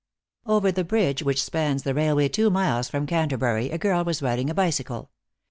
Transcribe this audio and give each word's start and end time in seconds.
Over 0.47 0.71
the 0.71 0.83
bridge 0.83 1.21
which 1.21 1.43
spans 1.43 1.83
the 1.83 1.93
railway 1.93 2.27
two 2.27 2.49
miles 2.49 2.89
from 2.89 3.05
Canterbury 3.05 3.69
a 3.69 3.77
girl 3.77 4.03
was 4.03 4.19
riding 4.19 4.49
a 4.49 4.53
bicycle. 4.55 5.11